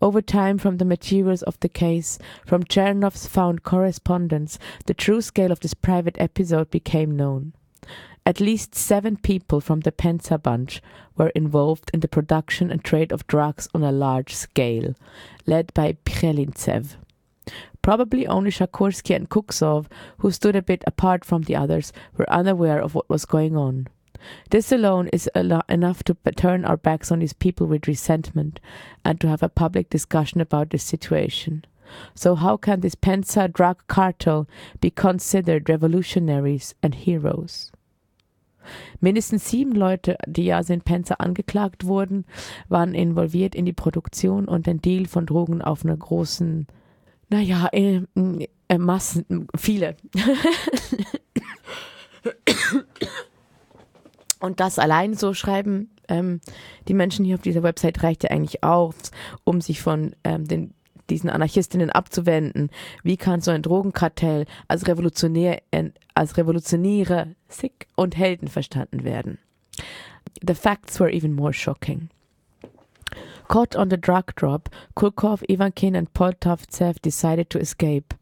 [0.00, 5.50] Over time, from the materials of the case, from Chernov's found correspondence, the true scale
[5.50, 7.52] of this private episode became known.
[8.24, 10.82] At least seven people from the Penza bunch
[11.16, 14.94] were involved in the production and trade of drugs on a large scale,
[15.46, 16.96] led by Prelintsev.
[17.82, 19.86] Probably only Shakursky and Kuksov,
[20.18, 23.88] who stood a bit apart from the others, were unaware of what was going on.
[24.50, 28.60] This alone is enough to turn our backs on these people with resentment
[29.04, 31.64] and to have a public discussion about this situation.
[32.14, 34.46] So, how can this Pensa drug cartel
[34.80, 37.72] be considered revolutionaries and heroes?
[39.00, 42.26] Mindestens sieben Leute, die ja in Penza angeklagt wurden,
[42.68, 46.66] waren involviert in die Produktion und den Deal von Drogen auf einer großen,
[47.30, 48.02] naja, äh,
[48.68, 49.96] äh, Massen, viele.
[54.40, 56.40] Und das allein so schreiben ähm,
[56.88, 58.94] die Menschen hier auf dieser Website reicht ja eigentlich aus,
[59.44, 60.74] um sich von ähm, den,
[61.10, 62.70] diesen Anarchistinnen abzuwenden.
[63.02, 69.38] Wie kann so ein Drogenkartell als Revolutionär, äh, als Revolutionäre, sick und Helden verstanden werden?
[70.46, 72.08] The facts were even more shocking.
[73.48, 78.14] Caught on the drug drop, Kulkov, Ivankin, and Poltovtsev decided to escape.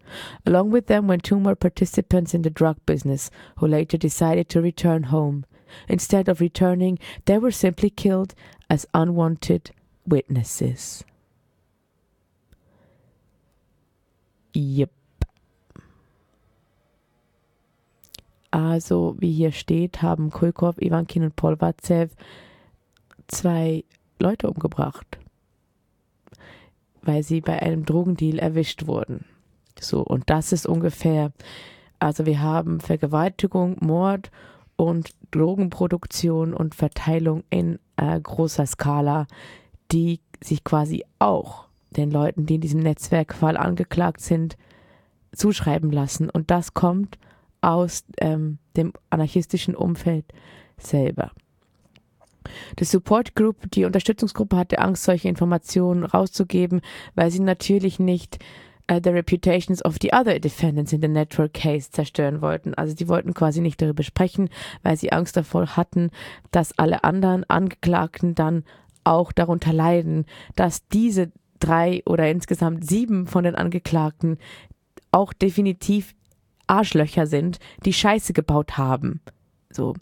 [0.45, 4.61] Along with them went two more participants in the drug business, who later decided to
[4.61, 5.45] return home.
[5.89, 8.35] Instead of returning, they were simply killed
[8.69, 9.73] as unwanted
[10.07, 11.05] witnesses.
[14.55, 14.91] Yep.
[18.51, 22.15] Also, wie hier steht, haben Kulkov, Ivankin und Polvatsev
[23.29, 23.85] zwei
[24.19, 25.19] Leute umgebracht,
[27.03, 29.27] weil sie bei einem Drogendeal erwischt wurden.
[29.79, 31.33] So, und das ist ungefähr,
[31.99, 34.31] also wir haben Vergewaltigung, Mord
[34.77, 39.27] und Drogenproduktion und Verteilung in äh, großer Skala,
[39.93, 44.57] die sich quasi auch den Leuten, die in diesem Netzwerkfall angeklagt sind,
[45.33, 46.29] zuschreiben lassen.
[46.29, 47.19] Und das kommt
[47.61, 50.27] aus ähm, dem anarchistischen Umfeld
[50.79, 51.33] selber.
[52.79, 56.81] Die Support Group, die Unterstützungsgruppe hatte Angst, solche Informationen rauszugeben,
[57.15, 58.39] weil sie natürlich nicht
[58.91, 62.75] uh, the reputations of the other defendants in the network case zerstören wollten.
[62.75, 64.49] Also die wollten quasi nicht darüber sprechen,
[64.83, 66.11] weil sie Angst davor hatten,
[66.51, 68.65] dass alle anderen Angeklagten dann
[69.05, 74.39] auch darunter leiden, dass diese drei oder insgesamt sieben von den Angeklagten
[75.13, 76.15] auch definitiv
[76.67, 79.21] Arschlöcher sind, die Scheiße gebaut haben.
[79.71, 79.95] So.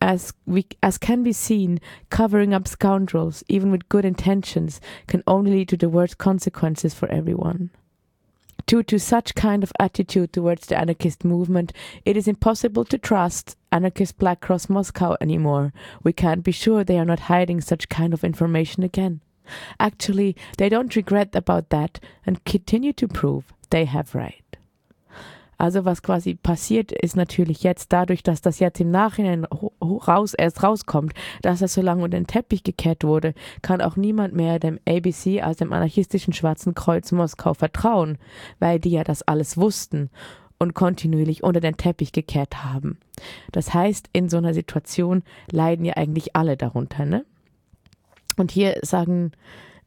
[0.00, 5.52] As, we, as can be seen, covering up scoundrels, even with good intentions, can only
[5.52, 7.70] lead to the worst consequences for everyone.
[8.66, 11.72] Due to such kind of attitude towards the anarchist movement,
[12.04, 15.72] it is impossible to trust anarchist Black Cross Moscow anymore.
[16.02, 19.20] We can't be sure they are not hiding such kind of information again.
[19.78, 24.56] Actually, they don't regret about that and continue to prove they have right.
[25.64, 29.46] Also was quasi passiert ist natürlich jetzt dadurch, dass das jetzt im Nachhinein
[29.80, 34.34] raus, erst rauskommt, dass das so lange unter den Teppich gekehrt wurde, kann auch niemand
[34.34, 38.18] mehr dem ABC, also dem anarchistischen Schwarzen Kreuz Moskau vertrauen,
[38.58, 40.10] weil die ja das alles wussten
[40.58, 42.98] und kontinuierlich unter den Teppich gekehrt haben.
[43.50, 47.24] Das heißt, in so einer Situation leiden ja eigentlich alle darunter, ne?
[48.36, 49.32] Und hier sagen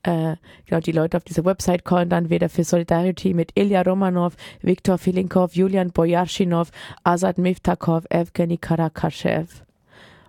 [0.08, 4.38] äh, genau, die Leute auf dieser Website callen dann wieder für Solidarity mit Ilya Romanov,
[4.62, 6.72] Viktor Filinkov, Julian Boyarschinov,
[7.04, 9.66] Azad Miftakov, Evgeny Karakashev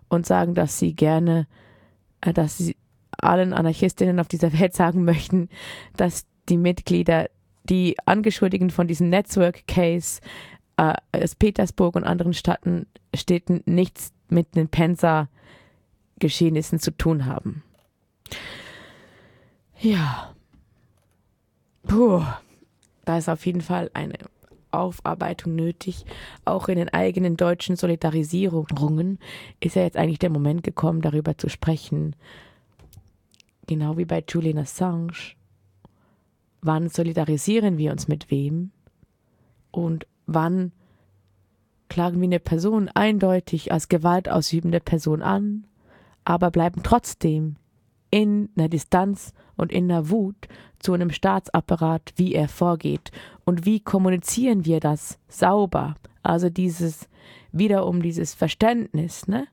[0.08, 1.46] und sagen, dass sie gerne,
[2.22, 2.74] äh, dass sie
[3.18, 5.48] allen Anarchistinnen auf dieser Welt sagen möchten,
[5.96, 7.30] dass die Mitglieder,
[7.62, 10.20] die Angeschuldigten von diesem Network Case
[10.76, 17.62] äh, aus Petersburg und anderen Städten, Städten nichts mit den Pensa-Geschehnissen zu tun haben.
[19.80, 20.34] Ja.
[21.84, 22.22] Puh.
[23.04, 24.18] Da ist auf jeden Fall eine
[24.70, 26.04] Aufarbeitung nötig.
[26.44, 29.18] Auch in den eigenen deutschen Solidarisierungen
[29.60, 32.14] ist ja jetzt eigentlich der Moment gekommen, darüber zu sprechen.
[33.66, 35.34] Genau wie bei Julian Assange.
[36.60, 38.72] Wann solidarisieren wir uns mit wem?
[39.70, 40.72] Und wann
[41.88, 45.64] klagen wir eine Person eindeutig als gewaltausübende Person an,
[46.24, 47.56] aber bleiben trotzdem
[48.10, 53.10] in einer Distanz und in der Wut zu einem Staatsapparat, wie er vorgeht
[53.44, 55.96] und wie kommunizieren wir das sauber.
[56.22, 57.08] Also dieses
[57.52, 59.46] wiederum dieses Verständnis, ne?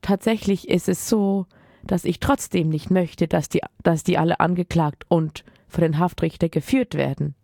[0.00, 1.46] Tatsächlich ist es so,
[1.82, 6.48] dass ich trotzdem nicht möchte, dass die, dass die alle angeklagt und vor den Haftrichter
[6.48, 7.34] geführt werden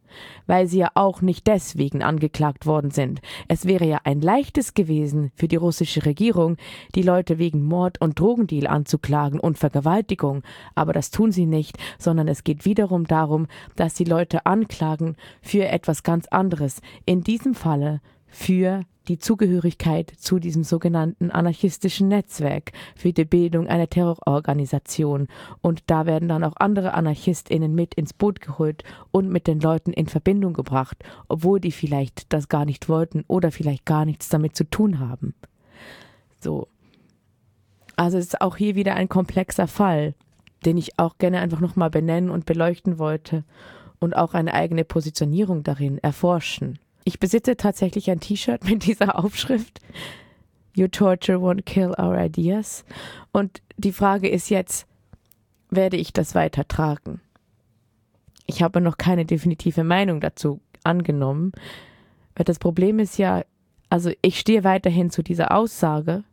[0.46, 3.20] weil sie ja auch nicht deswegen angeklagt worden sind.
[3.49, 6.57] Es wäre ja ein leichtes gewesen für die russische Regierung,
[6.94, 10.42] die Leute wegen Mord und Drogendeal anzuklagen und Vergewaltigung,
[10.75, 13.46] aber das tun sie nicht, sondern es geht wiederum darum,
[13.77, 20.38] dass sie Leute anklagen für etwas ganz anderes, in diesem Falle für die Zugehörigkeit zu
[20.38, 25.26] diesem sogenannten anarchistischen Netzwerk für die Bildung einer Terrororganisation.
[25.62, 29.92] Und da werden dann auch andere Anarchistinnen mit ins Boot geholt und mit den Leuten
[29.92, 34.54] in Verbindung gebracht, obwohl die vielleicht das gar nicht wollten oder vielleicht gar nichts damit
[34.54, 35.34] zu tun haben.
[36.40, 36.68] So.
[37.96, 40.14] Also es ist auch hier wieder ein komplexer Fall,
[40.64, 43.44] den ich auch gerne einfach nochmal benennen und beleuchten wollte
[43.98, 46.78] und auch eine eigene Positionierung darin erforschen.
[47.04, 49.80] Ich besitze tatsächlich ein T-Shirt mit dieser Aufschrift.
[50.76, 52.84] Your torture won't kill our ideas.
[53.32, 54.86] Und die Frage ist jetzt,
[55.70, 57.20] werde ich das weiter tragen?
[58.46, 61.52] Ich habe noch keine definitive Meinung dazu angenommen.
[62.34, 63.44] Weil das Problem ist ja,
[63.88, 66.24] also ich stehe weiterhin zu dieser Aussage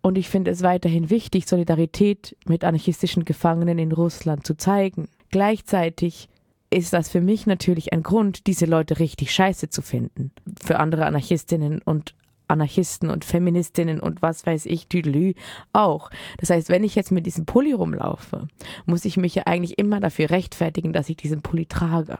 [0.00, 5.08] und ich finde es weiterhin wichtig, Solidarität mit anarchistischen Gefangenen in Russland zu zeigen.
[5.30, 6.28] Gleichzeitig
[6.74, 10.32] ist das für mich natürlich ein Grund, diese Leute richtig scheiße zu finden.
[10.62, 12.14] Für andere Anarchistinnen und
[12.48, 15.34] Anarchisten und Feministinnen und was weiß ich, Tüdelü
[15.72, 16.10] auch.
[16.38, 18.48] Das heißt, wenn ich jetzt mit diesem Pulli rumlaufe,
[18.86, 22.18] muss ich mich ja eigentlich immer dafür rechtfertigen, dass ich diesen Pulli trage.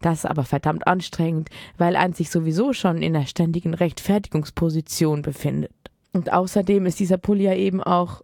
[0.00, 5.72] Das ist aber verdammt anstrengend, weil ein sich sowieso schon in einer ständigen Rechtfertigungsposition befindet.
[6.12, 8.22] Und außerdem ist dieser Pulli ja eben auch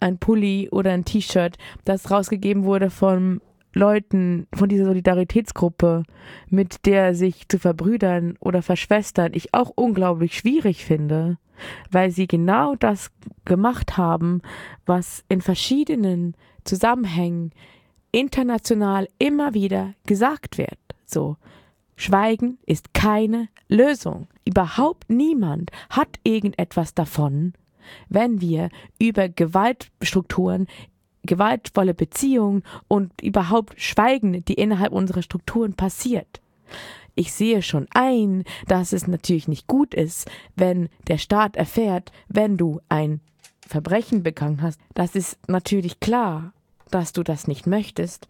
[0.00, 3.40] ein Pulli oder ein T-Shirt, das rausgegeben wurde vom
[3.72, 6.04] Leuten von dieser Solidaritätsgruppe,
[6.48, 11.38] mit der sich zu verbrüdern oder verschwestern, ich auch unglaublich schwierig finde,
[11.90, 13.10] weil sie genau das
[13.44, 14.42] gemacht haben,
[14.86, 17.52] was in verschiedenen Zusammenhängen
[18.10, 20.78] international immer wieder gesagt wird.
[21.06, 21.36] So,
[21.96, 24.28] Schweigen ist keine Lösung.
[24.44, 27.54] Überhaupt niemand hat irgendetwas davon,
[28.08, 30.66] wenn wir über Gewaltstrukturen
[31.24, 36.40] gewaltvolle Beziehungen und überhaupt Schweigen, die innerhalb unserer Strukturen passiert.
[37.14, 42.56] Ich sehe schon ein, dass es natürlich nicht gut ist, wenn der Staat erfährt, wenn
[42.56, 43.20] du ein
[43.66, 44.80] Verbrechen begangen hast.
[44.94, 46.52] Das ist natürlich klar,
[46.90, 48.28] dass du das nicht möchtest.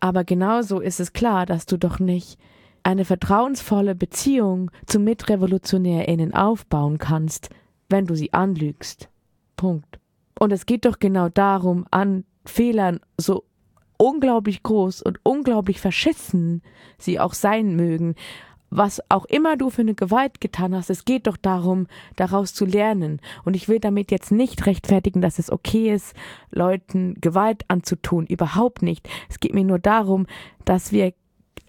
[0.00, 2.38] Aber genauso ist es klar, dass du doch nicht
[2.82, 7.50] eine vertrauensvolle Beziehung zu MitrevolutionärInnen aufbauen kannst,
[7.88, 9.08] wenn du sie anlügst.
[9.56, 9.98] Punkt.
[10.38, 13.44] Und es geht doch genau darum, an Fehlern so
[13.96, 16.62] unglaublich groß und unglaublich verschissen
[16.98, 18.14] sie auch sein mögen,
[18.68, 22.64] was auch immer du für eine Gewalt getan hast, es geht doch darum, daraus zu
[22.64, 23.20] lernen.
[23.44, 26.14] Und ich will damit jetzt nicht rechtfertigen, dass es okay ist,
[26.50, 28.26] Leuten Gewalt anzutun.
[28.26, 29.08] Überhaupt nicht.
[29.28, 30.26] Es geht mir nur darum,
[30.64, 31.14] dass wir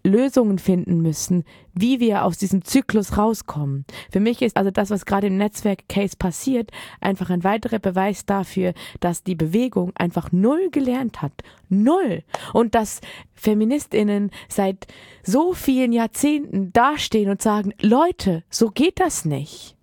[0.07, 1.43] Lösungen finden müssen,
[1.73, 3.85] wie wir aus diesem Zyklus rauskommen.
[4.11, 8.73] Für mich ist also das, was gerade im Netzwerk-Case passiert, einfach ein weiterer Beweis dafür,
[8.99, 11.33] dass die Bewegung einfach null gelernt hat.
[11.69, 12.23] Null.
[12.53, 13.01] Und dass
[13.33, 14.87] Feministinnen seit
[15.23, 19.75] so vielen Jahrzehnten dastehen und sagen, Leute, so geht das nicht.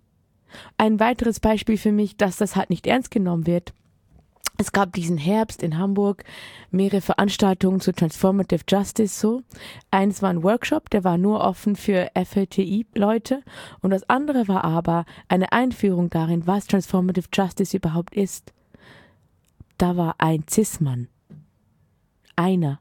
[0.77, 3.73] Ein weiteres Beispiel für mich, dass das halt nicht ernst genommen wird,
[4.57, 6.23] es gab diesen Herbst in Hamburg
[6.71, 9.41] mehrere Veranstaltungen zu Transformative Justice so.
[9.91, 13.41] Eins war ein Workshop, der war nur offen für FLTI-Leute
[13.81, 18.53] und das andere war aber eine Einführung darin, was Transformative Justice überhaupt ist.
[19.77, 21.09] Da war ein Cis-Mann.
[22.37, 22.79] Einer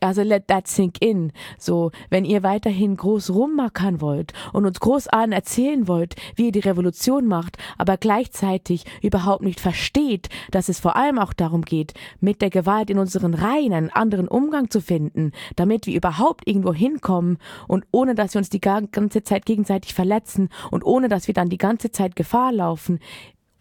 [0.00, 1.32] also let that sink in.
[1.58, 6.52] So, wenn ihr weiterhin groß rummackern wollt und uns groß an erzählen wollt, wie ihr
[6.52, 11.94] die Revolution macht, aber gleichzeitig überhaupt nicht versteht, dass es vor allem auch darum geht,
[12.20, 16.72] mit der Gewalt in unseren Reihen einen anderen Umgang zu finden, damit wir überhaupt irgendwo
[16.72, 17.38] hinkommen
[17.68, 21.48] und ohne dass wir uns die ganze Zeit gegenseitig verletzen und ohne dass wir dann
[21.48, 23.00] die ganze Zeit Gefahr laufen,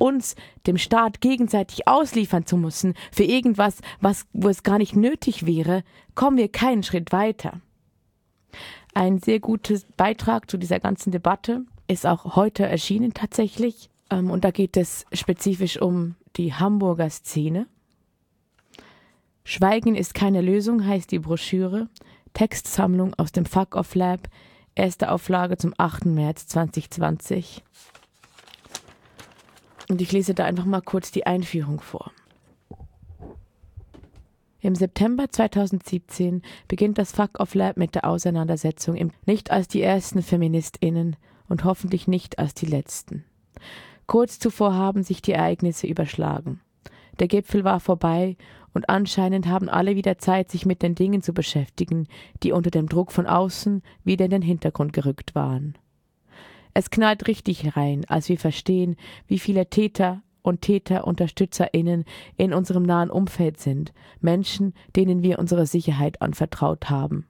[0.03, 0.35] uns
[0.67, 5.83] dem Staat gegenseitig ausliefern zu müssen für irgendwas, was, wo es gar nicht nötig wäre,
[6.13, 7.61] kommen wir keinen Schritt weiter.
[8.93, 13.89] Ein sehr guter Beitrag zu dieser ganzen Debatte ist auch heute erschienen tatsächlich.
[14.09, 17.67] Ähm, und da geht es spezifisch um die Hamburger Szene.
[19.45, 21.87] Schweigen ist keine Lösung heißt die Broschüre.
[22.33, 24.27] Textsammlung aus dem Fuck Off Lab.
[24.75, 26.05] Erste Auflage zum 8.
[26.05, 27.63] März 2020.
[29.89, 32.11] Und ich lese da einfach mal kurz die Einführung vor.
[34.63, 39.81] Im September 2017 beginnt das Fuck of Lab mit der Auseinandersetzung, im, nicht als die
[39.81, 41.17] ersten FeministInnen
[41.49, 43.25] und hoffentlich nicht als die letzten.
[44.07, 46.61] Kurz zuvor haben sich die Ereignisse überschlagen.
[47.19, 48.37] Der Gipfel war vorbei
[48.73, 52.07] und anscheinend haben alle wieder Zeit, sich mit den Dingen zu beschäftigen,
[52.41, 55.75] die unter dem Druck von außen wieder in den Hintergrund gerückt waren.
[56.73, 58.95] Es knallt richtig rein, als wir verstehen,
[59.27, 62.05] wie viele Täter und TäterunterstützerInnen
[62.37, 67.27] in unserem nahen Umfeld sind, Menschen, denen wir unsere Sicherheit anvertraut haben.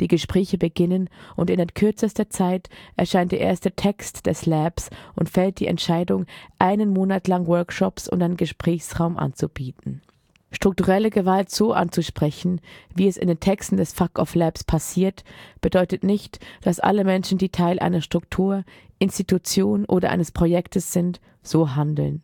[0.00, 5.58] Die Gespräche beginnen und in kürzester Zeit erscheint der erste Text des Labs und fällt
[5.58, 6.26] die Entscheidung,
[6.58, 10.02] einen Monat lang Workshops und einen Gesprächsraum anzubieten.
[10.54, 12.60] Strukturelle Gewalt so anzusprechen,
[12.94, 15.24] wie es in den Texten des Fuck of Labs passiert,
[15.60, 18.64] bedeutet nicht, dass alle Menschen, die Teil einer Struktur,
[19.00, 22.22] Institution oder eines Projektes sind, so handeln.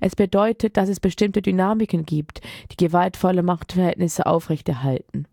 [0.00, 5.26] Es bedeutet, dass es bestimmte Dynamiken gibt, die gewaltvolle Machtverhältnisse aufrechterhalten.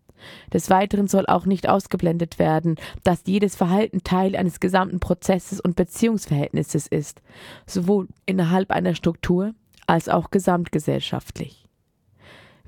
[0.52, 5.76] Des Weiteren soll auch nicht ausgeblendet werden, dass jedes Verhalten Teil eines gesamten Prozesses und
[5.76, 7.20] Beziehungsverhältnisses ist,
[7.66, 9.54] sowohl innerhalb einer Struktur
[9.86, 11.59] als auch gesamtgesellschaftlich.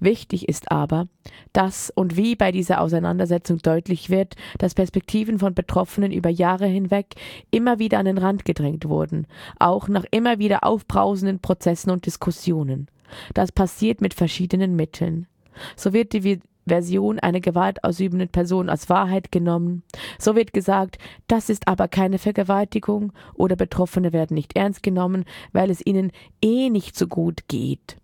[0.03, 1.07] Wichtig ist aber,
[1.53, 7.14] dass und wie bei dieser Auseinandersetzung deutlich wird, dass Perspektiven von Betroffenen über Jahre hinweg
[7.53, 9.28] immer wieder an den Rand gedrängt wurden,
[9.61, 12.88] auch nach immer wieder aufbrausenden Prozessen und Diskussionen.
[13.32, 15.28] Das passiert mit verschiedenen Mitteln.
[15.76, 19.84] So wird die Version einer gewaltausübenden Person als Wahrheit genommen.
[20.18, 20.98] So wird gesagt,
[21.28, 26.11] das ist aber keine Vergewaltigung oder Betroffene werden nicht ernst genommen, weil es ihnen
[26.42, 28.01] eh nicht so gut geht.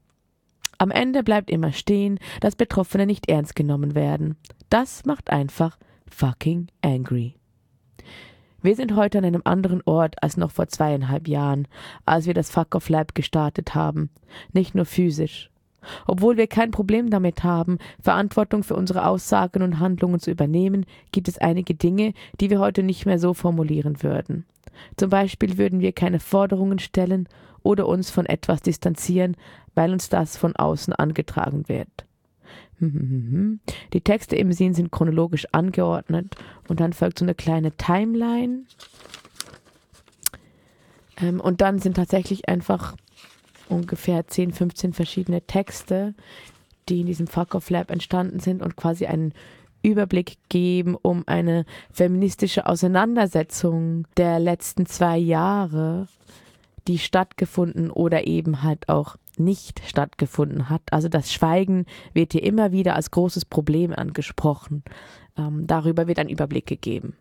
[0.80, 4.36] Am Ende bleibt immer stehen, dass Betroffene nicht ernst genommen werden.
[4.70, 5.76] Das macht einfach
[6.08, 7.34] fucking angry.
[8.62, 11.66] Wir sind heute an einem anderen Ort als noch vor zweieinhalb Jahren,
[12.06, 14.10] als wir das Fuck of Lab gestartet haben.
[14.52, 15.50] Nicht nur physisch.
[16.06, 21.28] Obwohl wir kein Problem damit haben, Verantwortung für unsere Aussagen und Handlungen zu übernehmen, gibt
[21.28, 24.44] es einige Dinge, die wir heute nicht mehr so formulieren würden.
[24.96, 27.28] Zum Beispiel würden wir keine Forderungen stellen
[27.62, 29.36] oder uns von etwas distanzieren,
[29.74, 32.06] weil uns das von außen angetragen wird.
[33.92, 36.36] Die Texte im Sinn sind chronologisch angeordnet
[36.68, 38.64] und dann folgt so eine kleine Timeline.
[41.20, 42.94] Ähm, und dann sind tatsächlich einfach
[43.68, 46.14] ungefähr 10, 15 verschiedene Texte,
[46.88, 49.34] die in diesem Fuck Off Lab entstanden sind und quasi einen
[49.82, 56.08] Überblick geben, um eine feministische Auseinandersetzung der letzten zwei Jahre
[56.88, 60.82] die stattgefunden oder eben halt auch nicht stattgefunden hat.
[60.90, 64.82] Also das Schweigen wird hier immer wieder als großes Problem angesprochen.
[65.36, 67.16] Ähm, darüber wird ein Überblick gegeben.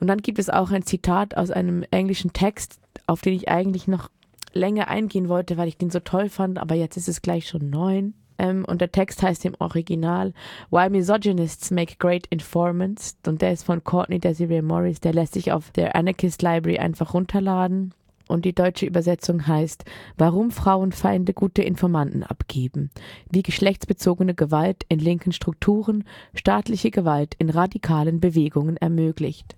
[0.00, 3.88] Und dann gibt es auch ein Zitat aus einem englischen Text, auf den ich eigentlich
[3.88, 4.10] noch
[4.52, 7.68] länger eingehen wollte, weil ich den so toll fand, aber jetzt ist es gleich schon
[7.68, 8.14] neun.
[8.38, 10.32] Ähm, und der Text heißt im Original
[10.70, 13.16] Why Misogynists Make Great Informants.
[13.26, 15.00] Und der ist von Courtney Desiree Morris.
[15.00, 17.94] Der lässt sich auf der Anarchist Library einfach runterladen.
[18.28, 19.84] Und die deutsche Übersetzung heißt
[20.16, 22.90] Warum Frauenfeinde gute Informanten abgeben,
[23.30, 26.04] wie geschlechtsbezogene Gewalt in linken Strukturen
[26.34, 29.56] staatliche Gewalt in radikalen Bewegungen ermöglicht.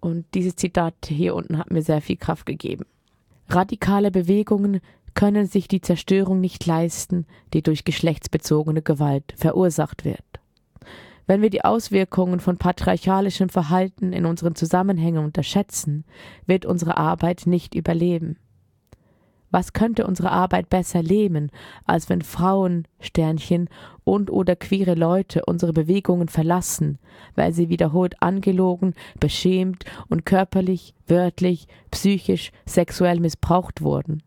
[0.00, 2.84] Und dieses Zitat hier unten hat mir sehr viel Kraft gegeben.
[3.48, 4.80] Radikale Bewegungen
[5.14, 10.24] können sich die Zerstörung nicht leisten, die durch geschlechtsbezogene Gewalt verursacht wird.
[11.26, 16.04] Wenn wir die Auswirkungen von patriarchalischem Verhalten in unseren Zusammenhängen unterschätzen,
[16.46, 18.36] wird unsere Arbeit nicht überleben.
[19.50, 21.52] Was könnte unsere Arbeit besser lähmen,
[21.86, 23.68] als wenn Frauen, Sternchen
[24.02, 26.98] und oder queere Leute unsere Bewegungen verlassen,
[27.36, 34.24] weil sie wiederholt angelogen, beschämt und körperlich, wörtlich, psychisch, sexuell missbraucht wurden?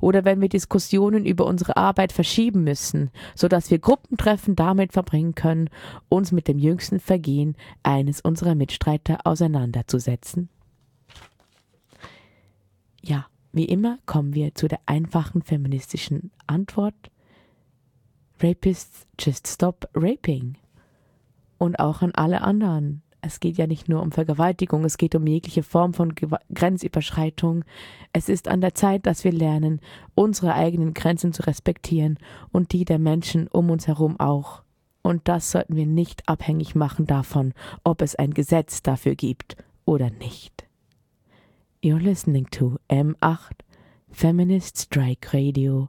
[0.00, 5.34] Oder wenn wir Diskussionen über unsere Arbeit verschieben müssen, so dass wir Gruppentreffen damit verbringen
[5.34, 5.70] können,
[6.08, 10.48] uns mit dem jüngsten Vergehen eines unserer Mitstreiter auseinanderzusetzen?
[13.02, 17.10] Ja, wie immer kommen wir zu der einfachen feministischen Antwort.
[18.40, 20.56] Rapists just stop raping.
[21.58, 25.26] Und auch an alle anderen es geht ja nicht nur um Vergewaltigung, es geht um
[25.26, 27.64] jegliche Form von Ge Grenzüberschreitung.
[28.12, 29.80] Es ist an der Zeit, dass wir lernen,
[30.14, 32.18] unsere eigenen Grenzen zu respektieren
[32.52, 34.62] und die der Menschen um uns herum auch.
[35.02, 37.54] Und das sollten wir nicht abhängig machen davon,
[37.84, 40.66] ob es ein Gesetz dafür gibt oder nicht.
[41.82, 43.52] You're listening to M8
[44.10, 45.88] Feminist Strike Radio